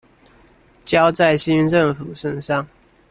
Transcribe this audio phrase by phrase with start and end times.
[0.83, 2.67] 交在新政府身上